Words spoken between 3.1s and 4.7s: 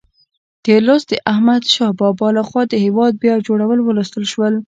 بیا جوړول ولوستل شول.